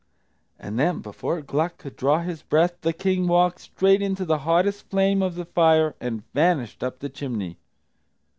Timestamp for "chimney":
7.09-7.59